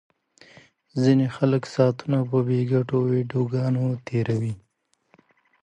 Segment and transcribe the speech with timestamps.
[1.01, 4.53] ځینې خلک ساعتونه په بې ګټې ویډیوګانو تیروي.